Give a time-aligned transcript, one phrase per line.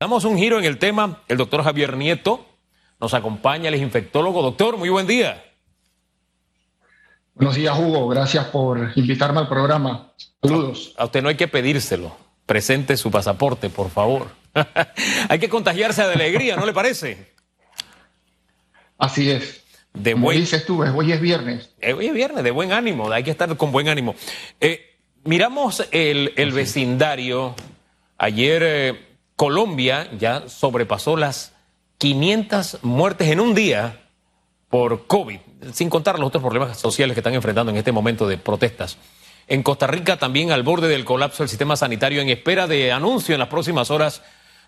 [0.00, 1.20] Damos un giro en el tema.
[1.28, 2.46] El doctor Javier Nieto
[2.98, 4.40] nos acompaña, el es infectólogo.
[4.40, 5.44] Doctor, muy buen día.
[7.34, 8.08] Buenos días, Hugo.
[8.08, 10.14] Gracias por invitarme al programa.
[10.42, 10.94] Saludos.
[10.96, 12.16] A usted no hay que pedírselo.
[12.46, 14.28] Presente su pasaporte, por favor.
[15.28, 17.34] hay que contagiarse de alegría, ¿no le parece?
[18.96, 19.62] Así es.
[19.92, 21.74] De Como dices tú, hoy es viernes.
[21.78, 24.14] Eh, hoy es viernes, de buen ánimo, hay que estar con buen ánimo.
[24.62, 27.54] Eh, miramos el, vecindario.
[28.16, 29.09] Ayer eh,
[29.40, 31.54] Colombia ya sobrepasó las
[31.96, 34.02] 500 muertes en un día
[34.68, 35.38] por COVID,
[35.72, 38.98] sin contar los otros problemas sociales que están enfrentando en este momento de protestas.
[39.48, 43.34] En Costa Rica también al borde del colapso del sistema sanitario en espera de anuncio
[43.34, 44.20] en las próximas horas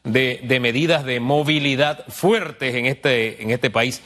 [0.04, 4.00] de, medidas de movilidad fuertes en este, en este país.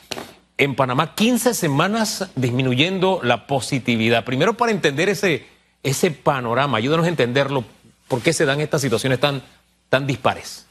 [0.59, 4.25] En Panamá, 15 semanas disminuyendo la positividad.
[4.25, 5.47] Primero para entender ese,
[5.85, 7.63] ese panorama, ayúdanos a entenderlo,
[8.09, 9.45] por qué se dan estas situaciones tan
[9.89, 10.67] tan dispares?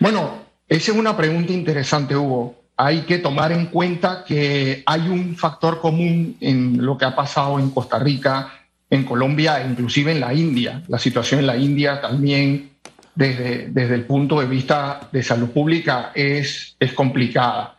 [0.00, 2.56] Bueno, esa es una pregunta interesante, Hugo.
[2.76, 7.58] Hay que tomar en cuenta que hay un factor común en lo que ha pasado
[7.58, 8.52] en Costa Rica,
[8.88, 10.82] en Colombia e inclusive en la India.
[10.88, 12.70] La situación en la India también
[13.14, 17.76] desde, desde el punto de vista de salud pública es, es complicada.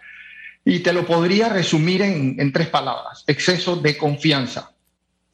[0.66, 4.72] Y te lo podría resumir en, en tres palabras, exceso de confianza.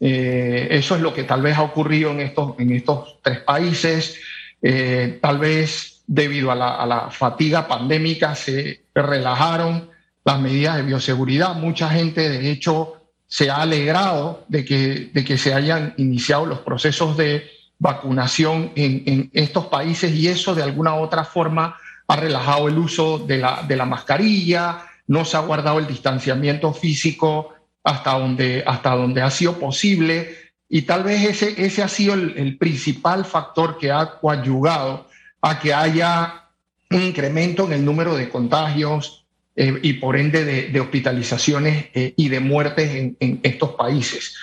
[0.08, 4.20] Eh, eso es lo que tal vez ha ocurrido en estos, en estos tres países.
[4.61, 9.89] Eh, tal vez debido a la, fatiga pandémica se relajaron
[10.23, 11.56] las medidas de bioseguridad.
[11.56, 16.59] Mucha gente, de hecho, se ha alegrado de que, de que se hayan iniciado los
[16.59, 22.67] procesos de vacunación en, estos países y eso de alguna u otra forma ha relajado
[22.67, 27.55] el uso de la, de la mascarilla, no se ha guardado el distanciamiento físico
[27.86, 30.36] hasta donde, hasta ha sido posible
[30.67, 35.08] y tal vez ese, ese ha sido el, principal factor que ha coadyugado
[35.42, 36.45] a que haya
[36.89, 42.30] un incremento en el número de contagios eh, y por ende de, hospitalizaciones eh, y
[42.30, 44.36] de muertes en, estos países.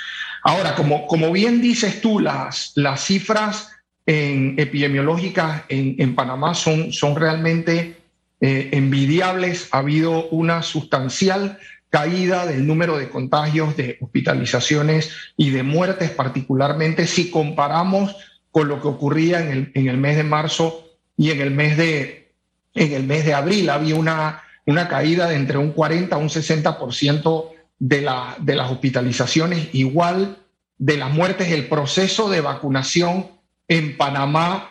[0.44, 3.70] Ahora, como, como bien dices tú, las, las cifras
[4.06, 7.96] en, epidemiológicas en, en, Panamá son, son realmente
[8.40, 9.68] eh, envidiables.
[9.72, 11.58] Ha habido una sustancial
[11.92, 18.16] caída del número de contagios, de hospitalizaciones y de muertes, particularmente si comparamos
[18.50, 20.88] con lo que ocurría en el, en el mes de marzo
[21.18, 22.32] y en el mes de,
[22.74, 23.68] en el mes de abril.
[23.68, 29.68] Había una, una caída de entre un 40 a un 60% de, de las hospitalizaciones,
[29.74, 30.38] igual
[30.78, 31.52] de las muertes.
[31.52, 33.26] El proceso de vacunación
[33.68, 34.70] en Panamá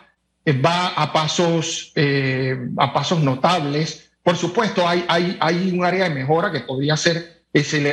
[0.64, 4.01] va a pasos, eh, a pasos notables.
[4.22, 7.42] Por supuesto, hay, hay, hay un área de mejora que podría ser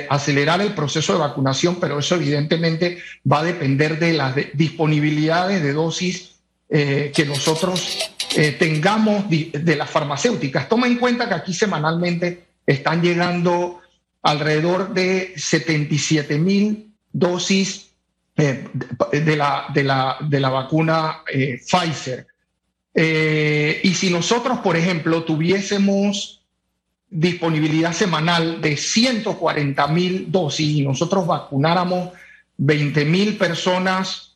[0.09, 5.73] acelerar el proceso de vacunación, pero eso evidentemente va a depender de las disponibilidades de
[5.73, 6.35] dosis
[6.69, 7.97] eh, que nosotros
[8.37, 10.69] eh, tengamos de, las farmacéuticas.
[10.69, 13.81] Toma en cuenta que aquí semanalmente están llegando
[14.21, 17.91] alrededor de 77 mil dosis
[18.37, 18.69] eh,
[19.11, 22.27] de, la, de, la, de, la, vacuna Pfizer.
[22.93, 26.41] Eh, y si nosotros, por ejemplo, tuviésemos
[27.09, 32.09] disponibilidad semanal de 140 mil dosis y nosotros vacunáramos
[32.57, 34.35] 20 mil personas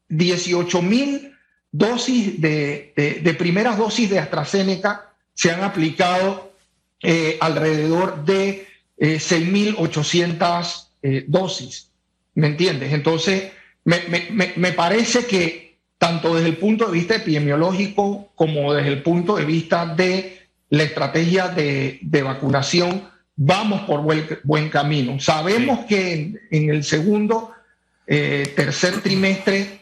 [0.09, 1.33] 18 mil
[1.71, 2.93] dosis de,
[3.23, 6.53] de, primeras dosis de AstraZeneca se han aplicado
[7.03, 8.67] eh, alrededor de
[8.99, 11.91] 6.800 eh, dosis.
[12.35, 12.93] ¿Me entiendes?
[12.93, 13.53] Entonces,
[13.85, 19.45] me, parece que tanto desde el punto de vista epidemiológico como desde el punto de
[19.45, 20.44] vista de
[20.76, 24.03] la estrategia de, vacunación, vamos por
[24.43, 25.21] buen, camino.
[25.21, 27.53] Sabemos que en, el segundo,
[28.06, 29.81] eh, tercer trimestre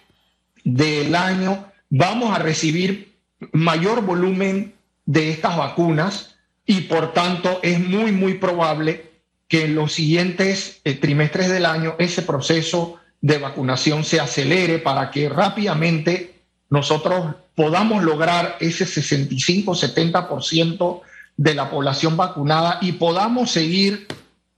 [0.65, 3.15] del año vamos a recibir
[3.53, 4.75] mayor volumen
[5.06, 6.37] de estas vacunas
[6.67, 9.11] y por tanto es muy, muy probable
[9.49, 15.11] que en los siguientes eh, trimestres del año ese proceso de vacunación se acelere para
[15.11, 16.41] que rápidamente
[16.71, 21.01] nosotros podamos lograr ese 65-70%
[21.37, 24.07] de la población vacunada y podamos seguir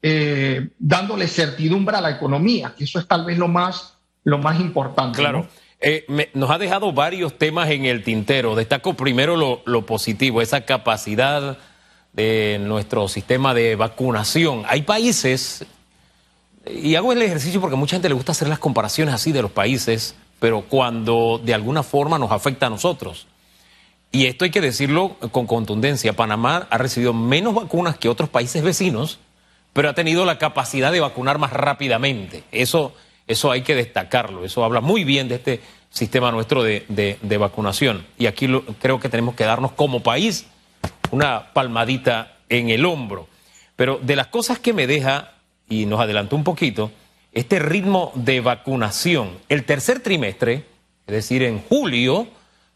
[0.02, 4.60] eh, dándole certidumbre a la economía, que eso es tal vez lo más, lo más
[4.60, 5.18] importante.
[5.18, 5.48] Claro.
[5.80, 8.54] Eh, nos ha dejado varios temas en el tintero.
[8.54, 11.58] Destaco primero lo, lo positivo, esa capacidad
[12.12, 14.62] de nuestro sistema de vacunación.
[14.68, 15.66] Hay países,
[16.66, 19.50] y hago el ejercicio porque mucha gente le gusta hacer las comparaciones así de los
[19.50, 20.14] países,
[20.44, 23.26] pero cuando de alguna forma nos afecta a nosotros.
[24.12, 26.12] Y esto hay que decirlo con contundencia.
[26.12, 29.20] Panamá ha recibido menos vacunas que otros países vecinos,
[29.72, 32.44] pero ha tenido la capacidad de vacunar más rápidamente.
[32.52, 32.92] Eso,
[33.26, 34.44] eso hay que destacarlo.
[34.44, 38.04] Eso habla muy bien de este sistema nuestro de, de, vacunación.
[38.18, 38.46] Y aquí
[38.82, 40.46] creo que tenemos que darnos como país
[41.10, 43.28] una palmadita en el hombro.
[43.76, 45.32] Pero de las cosas que me deja,
[45.70, 46.90] y nos adelantó un poquito,
[47.34, 50.64] este ritmo de vacunación, el tercer trimestre,
[51.06, 52.28] es decir, en julio,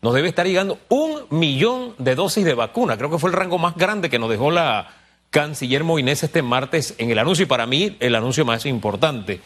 [0.03, 2.97] nos debe estar llegando un millón de dosis de vacuna.
[2.97, 4.89] Creo que fue el rango más grande que nos dejó la
[5.31, 9.41] canciller Moines este martes en el anuncio, y para mí el anuncio más importante,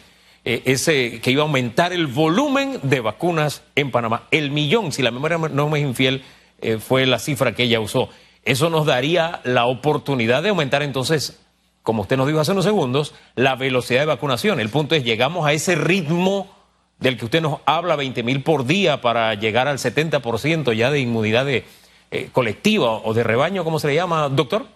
[0.44, 4.26] eh, ese que iba a aumentar el volumen de vacunas en Panamá.
[4.30, 6.24] El millón, si la memoria no me es infiel,
[6.60, 8.08] eh, fue la cifra que ella usó.
[8.44, 11.40] Eso nos daría la oportunidad de aumentar entonces,
[11.82, 14.60] como usted nos dijo hace unos segundos, la velocidad de vacunación.
[14.60, 16.50] El punto es, llegamos a ese ritmo
[17.00, 21.00] del que usted nos habla, 20 mil por día, para llegar al 70% ya de
[21.00, 21.64] inmunidad de,
[22.14, 24.66] eh, colectiva o de rebaño, ¿cómo se le llama, doctor?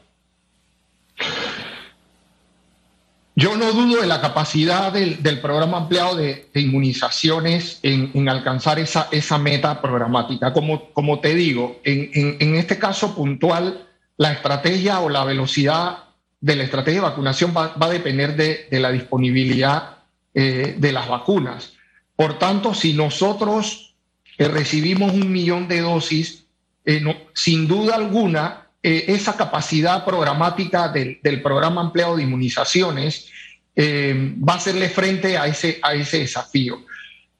[3.34, 9.82] Yo no dudo de la capacidad del, programa ampliado de, inmunizaciones en, alcanzar esa, meta
[9.82, 10.54] programática.
[10.54, 13.86] Como te digo, en, este caso puntual,
[14.16, 16.04] la estrategia o la velocidad
[16.40, 19.98] de la estrategia de vacunación va, a depender de, la disponibilidad
[20.34, 21.74] eh, de las vacunas.
[22.14, 23.94] Por tanto, si nosotros
[24.38, 26.46] eh, recibimos un millón de dosis,
[26.84, 27.02] eh,
[27.34, 33.28] sin duda alguna, esa capacidad programática del, programa ampliado de inmunizaciones
[33.76, 36.84] va a hacerle frente a ese, a ese desafío.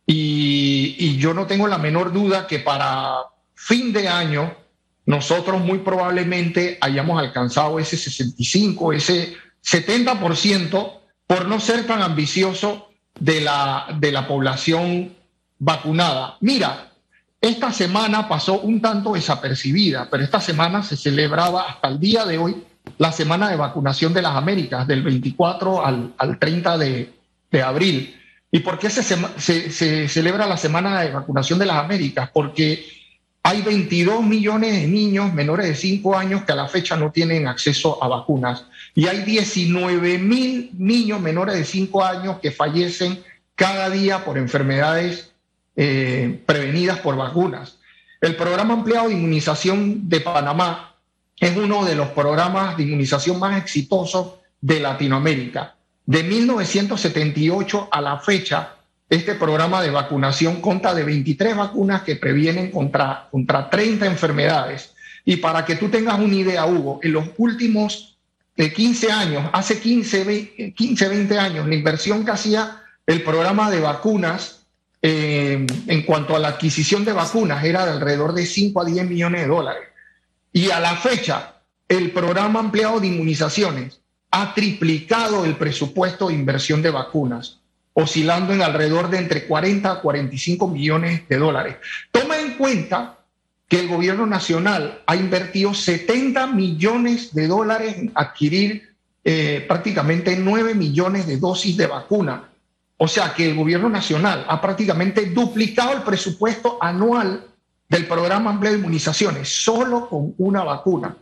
[0.07, 3.17] Y, yo no tengo la menor duda que para
[3.55, 4.57] fin de año
[5.07, 10.93] nosotros muy probablemente hayamos alcanzado ese 65, ese 70%
[11.27, 15.15] por no ser tan ambicioso de la, de la población
[15.59, 16.37] vacunada.
[16.41, 16.93] Mira,
[17.41, 22.39] esta semana pasó un tanto desapercibida, pero esta semana se celebraba hasta el día de
[22.39, 22.65] hoy
[22.99, 27.13] la semana de vacunación de las Américas, del 24 al, 30 de,
[27.65, 28.15] abril.
[28.51, 32.31] ¿Y por qué se, se, celebra la semana de vacunación de las Américas?
[32.33, 32.85] Porque
[33.47, 37.47] hay 22 millones de niños menores de 5 años que a la fecha no tienen
[37.47, 38.65] acceso a vacunas.
[38.93, 43.23] Y hay 19 mil niños menores de 5 años que fallecen
[43.55, 45.31] cada día por enfermedades
[45.77, 47.79] eh, prevenidas por vacunas.
[48.21, 50.97] El programa ampliado de inmunización de Panamá
[51.39, 55.77] es uno de los programas de inmunización más exitosos de Latinoamérica.
[56.05, 58.76] De 1978 a la fecha,
[59.09, 64.95] este programa de vacunación conta de 23 vacunas que previenen contra, contra 30 enfermedades.
[65.25, 68.19] Y para que tú tengas una idea, Hugo, en los últimos
[68.57, 73.81] 15 eh, años, hace 15, 15, 20 años, la inversión que hacía el programa de
[73.81, 74.67] vacunas
[75.03, 79.09] eh, en cuanto a la adquisición de vacunas era de alrededor de 5 a 10
[79.09, 79.89] millones de dólares.
[80.53, 81.57] Y a la fecha,
[81.89, 87.56] el programa ampliado de inmunizaciones ha triplicado el presupuesto de inversión de vacunas,
[87.99, 91.77] oscilando en alrededor de entre 40 a 45 millones de dólares.
[92.11, 93.19] Toma en cuenta
[93.69, 100.75] que el gobierno nacional ha invertido 70 millones de dólares en adquirir eh, prácticamente 9
[100.75, 102.51] millones de dosis de vacuna
[102.99, 107.45] o sea que el gobierno nacional ha prácticamente duplicado el presupuesto anual
[107.89, 111.17] del programa amplio de inmunizaciones solo con una vacuna.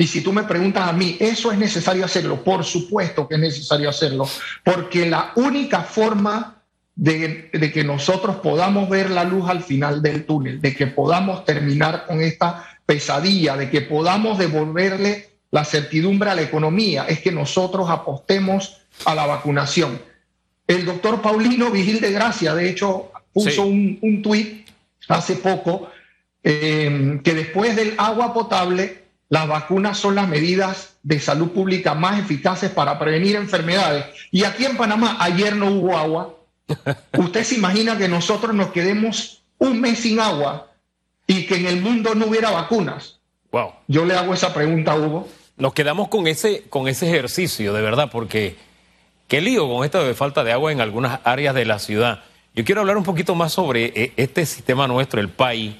[0.00, 2.42] Y si tú me preguntas a mí, ¿eso es necesario hacerlo?
[2.42, 4.26] Por supuesto que es necesario hacerlo,
[4.64, 6.62] porque la única forma
[6.94, 12.06] de, que nosotros podamos ver la luz al final del túnel, de que podamos terminar
[12.06, 17.90] con esta pesadilla, de que podamos devolverle la certidumbre a la economía es que nosotros
[17.90, 20.00] apostemos a la vacunación.
[20.66, 24.66] El doctor Paulino Vigil de Gracia, de hecho, puso un, un tuit
[25.08, 25.90] hace poco
[26.42, 32.18] eh, que después del agua potable, las vacunas son las medidas de salud pública más
[32.18, 34.06] eficaces para prevenir enfermedades.
[34.32, 36.34] Y aquí en Panamá ayer no hubo agua.
[37.16, 40.72] Usted se imagina que nosotros nos quedemos un mes sin agua
[41.28, 43.20] y que en el mundo no hubiera vacunas.
[43.52, 43.70] Wow.
[43.86, 45.28] Yo le hago esa pregunta a Hugo.
[45.56, 48.56] Nos quedamos con ese, con ese ejercicio, de verdad, porque
[49.28, 52.24] qué lío con esto de falta de agua en algunas áreas de la ciudad.
[52.56, 55.76] Yo quiero hablar un poquito más sobre eh, este sistema nuestro, el país.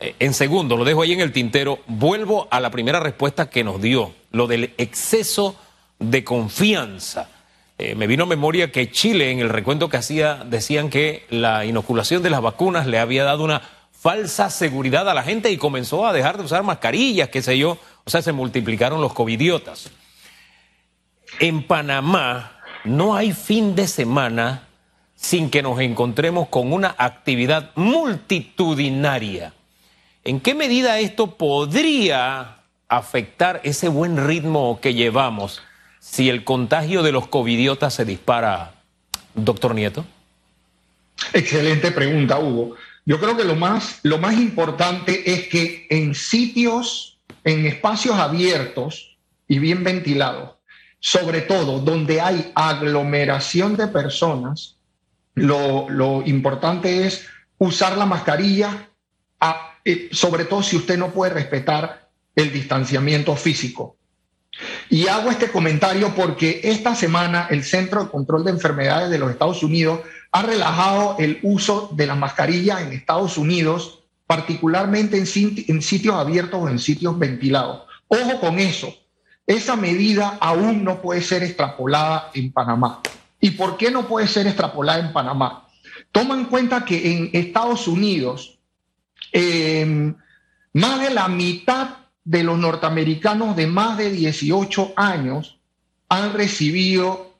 [0.00, 1.80] En segundo, lo dejo ahí en el tintero.
[1.86, 5.56] Vuelvo a la primera respuesta que nos dio, lo del exceso
[5.98, 7.28] de confianza.
[7.78, 11.64] Eh, me vino a memoria que Chile, en el recuento que hacía, decían que la
[11.64, 16.06] inoculación de las vacunas le había dado una falsa seguridad a la gente y comenzó
[16.06, 17.78] a dejar de usar mascarillas, qué sé yo.
[18.04, 19.90] O sea, se multiplicaron los covidiotas.
[21.38, 24.68] En Panamá no hay fin de semana
[25.14, 29.52] sin que nos encontremos con una actividad multitudinaria.
[30.24, 32.58] ¿En qué medida esto podría
[32.88, 35.62] afectar ese buen ritmo que llevamos
[35.98, 38.74] si el contagio de los covidiotas se dispara,
[39.34, 40.04] doctor Nieto?
[41.32, 42.76] Excelente pregunta, Hugo.
[43.06, 49.16] Yo creo que lo más, lo más importante es que en sitios, en espacios abiertos
[49.48, 50.50] y bien ventilados,
[51.00, 54.76] sobre todo donde hay aglomeración de personas,
[55.34, 57.26] lo, importante es
[57.58, 58.89] usar la mascarilla,
[60.12, 63.96] sobre todo si usted no puede respetar el distanciamiento físico.
[64.88, 69.30] Y hago este comentario porque esta semana el Centro de Control de Enfermedades de los
[69.30, 70.00] Estados Unidos
[70.32, 75.24] ha relajado el uso de la mascarilla en Estados Unidos, particularmente en,
[75.68, 77.82] en sitios abiertos o en sitios ventilados.
[78.08, 78.94] Ojo con eso,
[79.46, 83.00] esa medida aún no puede ser extrapolada en Panamá.
[83.40, 85.66] ¿Y por qué no puede ser extrapolada en Panamá?
[86.12, 88.59] Toma en cuenta que en Estados Unidos,
[89.32, 90.14] em,
[90.72, 91.88] más de la mitad
[92.24, 95.58] de los norteamericanos de más de 18 años
[96.08, 97.30] han recibido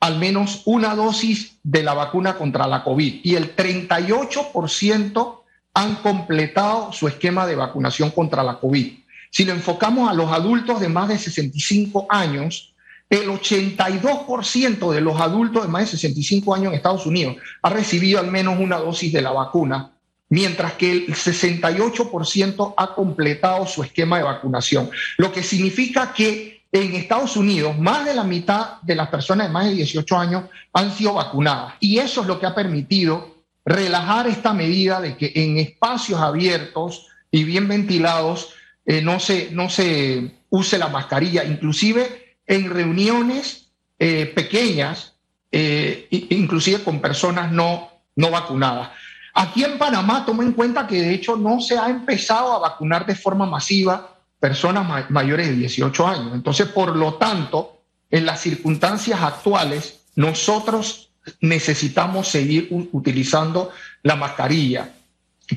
[0.00, 5.40] al menos una dosis de la vacuna contra la COVID y el 38%
[5.74, 8.98] han completado su esquema de vacunación contra la COVID.
[9.30, 12.74] Si lo enfocamos a los adultos de más de 65 años,
[13.10, 18.18] el 82% de los adultos de más de 65 años en Estados Unidos ha recibido
[18.18, 19.92] al menos una dosis de la vacuna
[20.28, 26.94] mientras que el 68% ha completado su esquema de vacunación, lo que significa que en
[26.94, 30.92] Estados Unidos más de la mitad de las personas de más de 18 años han
[30.92, 31.74] sido vacunadas.
[31.80, 37.06] Y eso es lo que ha permitido relajar esta medida de que en espacios abiertos
[37.30, 38.50] y bien ventilados
[38.84, 43.68] eh, no, se, no se use la mascarilla, inclusive en reuniones
[43.98, 45.14] eh, pequeñas,
[45.50, 48.90] eh, inclusive con personas no, no vacunadas.
[49.38, 53.04] Aquí en Panamá, toma en cuenta que de hecho no se ha empezado a vacunar
[53.04, 56.30] de forma masiva personas mayores de 18 años.
[56.32, 61.10] Entonces, por lo tanto, en las circunstancias actuales, nosotros
[61.42, 64.94] necesitamos seguir utilizando la mascarilla,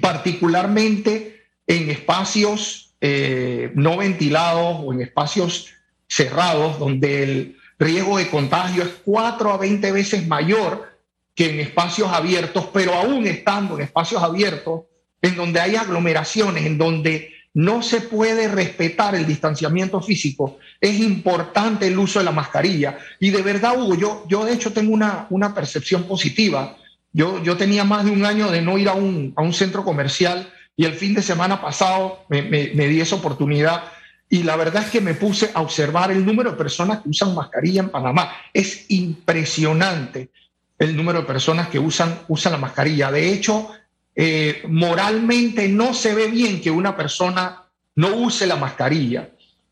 [0.02, 5.70] particularmente en espacios eh, no ventilados o en espacios
[6.06, 10.99] cerrados, donde el riesgo de contagio es 4 a 20 veces mayor
[11.40, 14.82] que en espacios abiertos, pero aún estando en espacios abiertos,
[15.22, 21.88] en donde hay aglomeraciones, en donde no se puede respetar el distanciamiento físico, es importante
[21.88, 22.98] el uso de la mascarilla.
[23.22, 26.76] Y de verdad, Hugo, yo, yo de hecho tengo una, una percepción positiva.
[27.14, 29.86] Yo, yo tenía más de un año de no ir a un, a un centro
[29.86, 33.86] comercial y el fin de semana pasado me, me, me di esa oportunidad
[34.30, 37.34] y la verdad es que me puse a observar el número de personas que usan
[37.34, 38.30] mascarilla en Panamá.
[38.54, 40.32] Es impresionante
[40.80, 43.12] el número de personas que usan, usan la mascarilla.
[43.12, 43.70] De hecho,
[44.16, 49.30] eh, moralmente no se ve bien que una persona no use la mascarilla.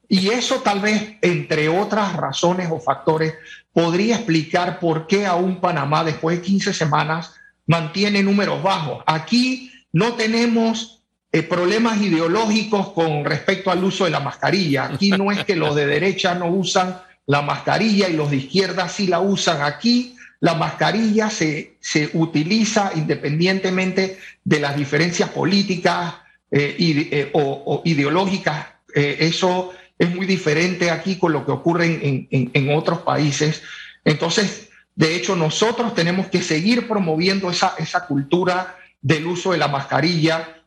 [0.09, 3.35] Y eso tal vez, entre otras razones o factores,
[3.71, 7.33] podría explicar por qué aún Panamá, después de 15 semanas,
[7.65, 9.03] mantiene números bajos.
[9.05, 14.85] Aquí no tenemos eh, problemas ideológicos con respecto al uso de la mascarilla.
[14.85, 18.89] Aquí no es que los de derecha no usan la mascarilla y los de izquierda
[18.89, 19.61] sí la usan.
[19.61, 26.15] Aquí la mascarilla se, se utiliza independientemente de las diferencias políticas
[26.51, 28.67] eh, eh, o, ideológicas.
[28.93, 33.63] Eh, eso es muy diferente aquí con lo que ocurre en, en, otros países.
[34.05, 39.67] Entonces, de hecho, nosotros tenemos que seguir promoviendo esa, esa cultura del uso de la
[39.67, 40.63] mascarilla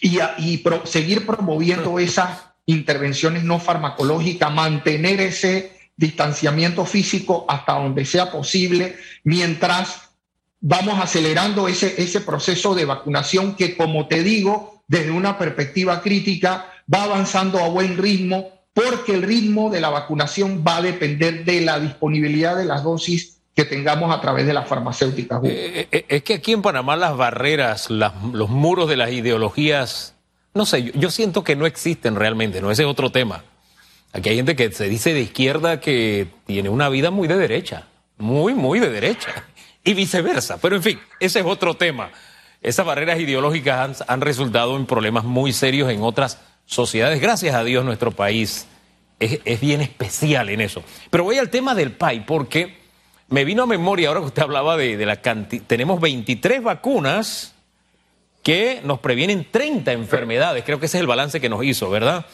[0.00, 8.30] y, y seguir promoviendo esa intervenciones no farmacológicas, mantener ese distanciamiento físico hasta donde sea
[8.30, 10.10] posible, mientras
[10.60, 16.72] vamos acelerando ese, ese proceso de vacunación que, como te digo, desde una perspectiva crítica,
[16.92, 21.60] va avanzando a buen ritmo, porque el ritmo de la vacunación va a depender de
[21.60, 25.42] la disponibilidad de las dosis que tengamos a través de las farmacéuticas.
[25.44, 30.14] Eh, eh, es que aquí en Panamá las barreras, los muros de las ideologías,
[30.54, 33.44] no sé, yo, yo, siento que no existen realmente, no ese es otro tema.
[34.12, 37.88] Aquí hay gente que se dice de izquierda que tiene una vida muy de derecha,
[38.18, 39.30] muy, muy de derecha,
[39.84, 40.58] y viceversa.
[40.60, 42.10] Pero en fin, ese es otro tema.
[42.60, 47.20] Esas barreras ideológicas han, resultado en problemas muy serios en otras sociedades.
[47.20, 48.66] Gracias a Dios nuestro país
[49.18, 50.84] es, es bien especial en eso.
[51.10, 52.76] Pero voy al tema del PAI, porque
[53.28, 55.64] me vino a memoria ahora que usted hablaba de, de la cantidad.
[55.66, 57.54] Tenemos 23 vacunas
[58.42, 60.64] que nos previenen 30 enfermedades.
[60.64, 62.26] Creo que ese es el balance que nos hizo, ¿verdad?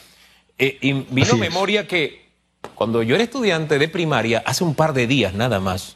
[0.59, 2.29] Eh, y vino a memoria que
[2.75, 5.95] cuando yo era estudiante de primaria, hace un par de días nada más,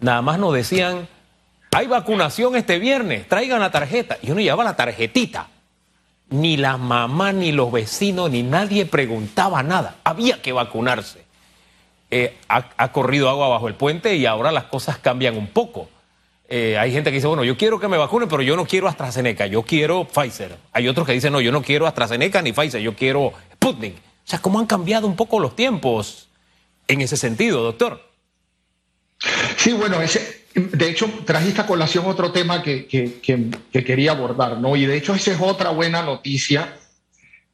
[0.00, 1.08] nada más nos decían,
[1.70, 4.18] hay vacunación este viernes, traigan la tarjeta.
[4.20, 5.48] Y uno llevaba la tarjetita.
[6.30, 9.96] Ni la mamá, ni los vecinos, ni nadie preguntaba nada.
[10.04, 11.24] Había que vacunarse.
[12.10, 15.88] Eh, ha, ha, corrido agua bajo el puente y ahora las cosas cambian un poco.
[16.50, 18.88] Eh, hay gente que dice, bueno, yo quiero que me vacunen, pero yo no quiero
[18.88, 20.56] AstraZeneca, yo quiero Pfizer.
[20.72, 23.34] Hay otros que dicen, no, yo no quiero AstraZeneca ni Pfizer, yo quiero
[23.68, 23.96] Sputnik.
[23.96, 26.28] O sea, ¿cómo han cambiado un poco los tiempos
[26.86, 28.02] en ese sentido, doctor?
[29.56, 34.12] Sí, bueno, ese, de hecho, trajiste a colación otro tema que, que, que, que quería
[34.12, 34.76] abordar, ¿no?
[34.76, 36.74] Y de hecho, esa es otra buena noticia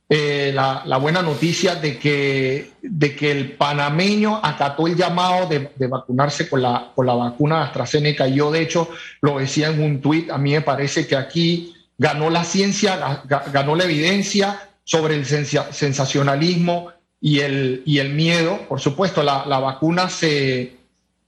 [0.07, 5.71] eh, la, la, buena noticia de que, de que el panameño acató el llamado de,
[5.75, 8.29] de, vacunarse con la, con la vacuna AstraZeneca.
[8.29, 8.91] Yo, de hecho,
[9.23, 13.75] lo decía en un tuit, a mí me parece que aquí ganó la ciencia, ganó
[13.75, 18.61] la evidencia sobre el sensacionalismo y el, y el miedo.
[18.69, 20.77] Por supuesto, la, la vacuna se,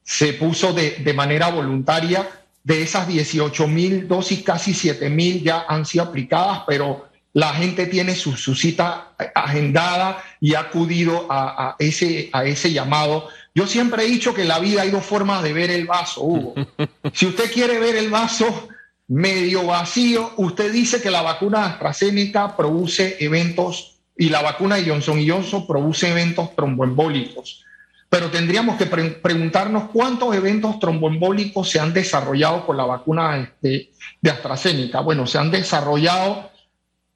[0.03, 2.29] se puso de, de manera voluntaria.
[2.63, 7.87] De esas 18 mil dosis, casi 7 mil ya han sido aplicadas, pero la gente
[7.87, 13.29] tiene su, su cita agendada y ha acudido a, a, ese, a ese llamado.
[13.55, 16.23] Yo siempre he dicho que en la vida hay dos formas de ver el vaso,
[16.23, 16.55] Hugo.
[17.13, 18.69] Si usted quiere ver el vaso
[19.09, 25.23] medio vacío, usted dice que la vacuna AstraZeneca produce eventos y la vacuna de Johnson
[25.27, 27.63] Johnson produce eventos tromboembólicos.
[28.09, 33.91] Pero tendríamos que pre preguntarnos cuántos eventos tromboembólicos se han desarrollado con la vacuna de,
[34.21, 35.01] de AstraZeneca.
[35.01, 36.51] Bueno, se han desarrollado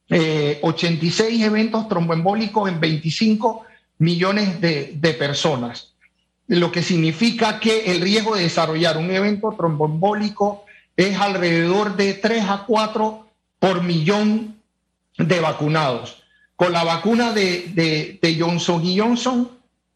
[0.08, 3.64] eh, 86 eventos tromboembólicos en 25
[3.98, 5.94] millones de, de, personas,
[6.48, 10.64] lo que significa que el riesgo de desarrollar un evento tromboembólico
[11.08, 13.26] es alrededor de 3 a 4
[13.58, 14.60] por millón
[15.16, 16.22] de vacunados.
[16.56, 19.50] Con la vacuna de, de, de Johnson Johnson,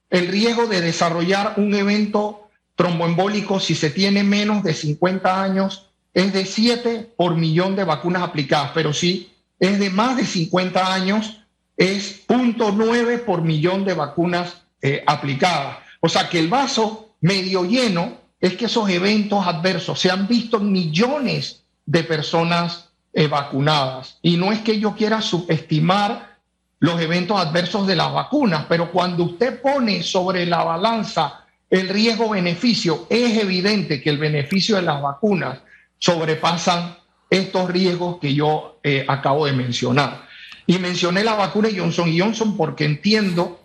[0.08, 6.32] el riesgo de desarrollar un evento tromboembólico si se tiene menos de 50 años es
[6.32, 11.40] de 7 por millón de vacunas aplicadas, pero sí es de más de 50 años,
[11.76, 15.78] es 0.9 por millón de vacunas eh, aplicadas.
[16.00, 20.58] O sea que el vaso medio lleno es que esos eventos adversos se han visto
[20.58, 24.18] en millones de personas eh, vacunadas.
[24.20, 26.36] Y no es que yo quiera subestimar
[26.78, 33.06] los eventos adversos de las vacunas, pero cuando usted pone sobre la balanza el riesgo-beneficio,
[33.08, 35.60] es evidente que el beneficio de las vacunas
[35.96, 36.98] sobrepasan
[37.30, 40.28] estos riesgos que yo eh, acabo de mencionar.
[40.66, 43.63] Y mencioné la vacuna Johnson Johnson porque entiendo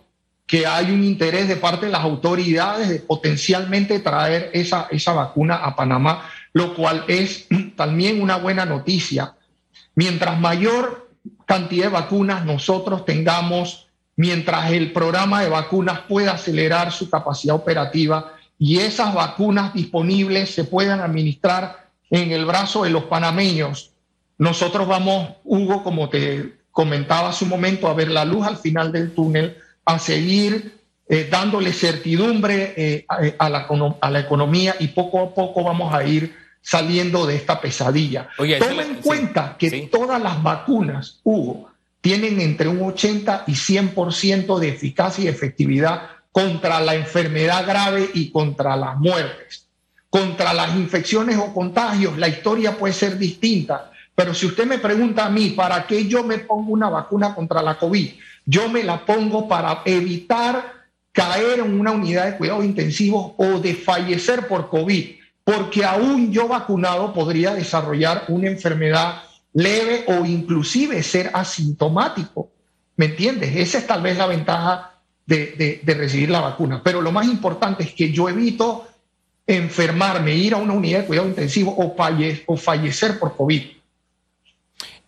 [0.50, 5.54] que hay un interés de parte de las autoridades de potencialmente traer esa, esa vacuna
[5.54, 9.34] a Panamá, lo cual es también una buena noticia.
[9.94, 11.08] Mientras mayor
[11.46, 13.86] cantidad de vacunas nosotros tengamos,
[14.16, 20.64] mientras el programa de vacunas pueda acelerar su capacidad operativa y esas vacunas disponibles se
[20.64, 23.92] puedan administrar en el brazo de los panameños.
[24.36, 28.90] Nosotros vamos, Hugo, como te comentaba hace un momento, a ver la luz al final
[28.90, 33.66] del túnel, a seguir eh, dándole certidumbre eh, a, a, la,
[34.00, 38.28] a, la, economía y poco a poco vamos a ir saliendo de esta pesadilla.
[38.38, 39.88] Oye, Toma en cuenta que sí.
[39.90, 46.80] todas las vacunas, Hugo, tienen entre un 80 y 100% de eficacia y efectividad contra
[46.80, 49.70] la enfermedad grave y contra las muertes
[50.10, 53.92] contra las infecciones o contagios, la historia puede ser distinta.
[54.14, 57.62] Pero si usted me pregunta a mí, ¿para qué yo me pongo una vacuna contra
[57.62, 58.10] la COVID?
[58.50, 60.72] Yo me la pongo para evitar
[61.12, 65.06] caer en una unidad de cuidados intensivos o de fallecer por COVID,
[65.44, 72.50] porque aún yo vacunado podría desarrollar una enfermedad leve o inclusive ser asintomático.
[72.96, 73.54] ¿Me entiendes?
[73.54, 76.82] Esa es tal vez la ventaja de, recibir la vacuna.
[76.82, 78.88] Pero lo más importante es que yo evito
[79.46, 81.94] enfermarme, ir a una unidad de cuidado intensivo o,
[82.46, 83.62] o fallecer por COVID.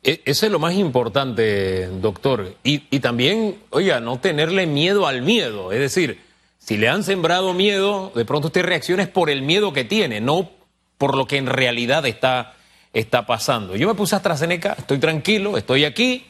[0.03, 2.57] E, eso es lo más importante, doctor.
[2.65, 5.73] Y, y, también, oiga, no tenerle miedo al miedo.
[5.73, 6.21] Es decir,
[6.59, 10.21] si le han sembrado miedo, de pronto usted reacciona es por el miedo que tiene,
[10.21, 10.51] no
[10.99, 12.55] por lo que en realidad está,
[12.93, 13.77] está pasando.
[13.77, 16.27] Yo me puse AstraZeneca, estoy tranquilo, estoy aquí,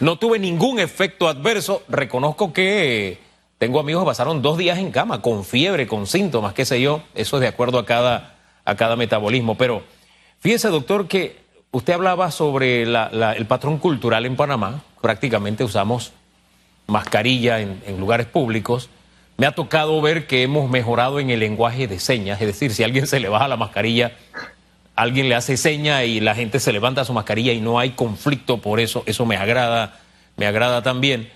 [0.00, 1.82] no tuve ningún efecto adverso.
[1.88, 3.18] Reconozco que
[3.58, 7.02] tengo amigos que pasaron dos días en cama con fiebre, con síntomas, qué sé yo.
[7.14, 9.56] Eso es de acuerdo a cada, a cada metabolismo.
[9.56, 9.82] Pero
[10.40, 14.82] fíjese, doctor, que usted hablaba sobre el patrón cultural en Panamá.
[15.00, 16.12] Prácticamente usamos
[16.86, 18.88] mascarilla en, en lugares públicos.
[19.36, 22.82] Me ha tocado ver que hemos mejorado en el lenguaje de señas, es decir, si
[22.82, 24.12] alguien se le baja la mascarilla,
[24.96, 28.58] alguien le hace seña y la gente se levanta su mascarilla y no hay conflicto
[28.58, 30.00] por eso, eso me agrada,
[30.36, 31.30] me agrada también.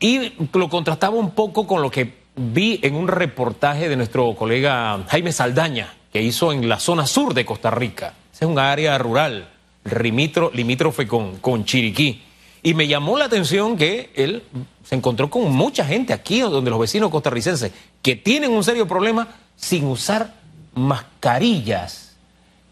[0.00, 4.98] Y lo contrastaba un poco con lo que vi en un reportaje de nuestro colega
[5.08, 8.14] Jaime Saldaña, que hizo en la zona sur de Costa Rica.
[8.42, 9.48] Es un área rural,
[9.84, 12.22] limítrofe con, Chiriquí.
[12.64, 14.42] Y me llamó la atención que él
[14.84, 19.28] se encontró con mucha gente aquí, donde los vecinos costarricenses, que tienen un serio problema
[19.56, 20.34] sin usar
[20.74, 22.16] mascarillas.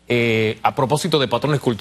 [0.08, 1.78] Eh, a propósito de patrones culturales.